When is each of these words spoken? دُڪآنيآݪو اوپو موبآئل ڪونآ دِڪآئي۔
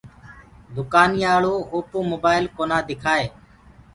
دُڪآنيآݪو 0.75 1.53
اوپو 1.73 1.97
موبآئل 2.11 2.45
ڪونآ 2.55 2.77
دِڪآئي۔ 2.89 3.25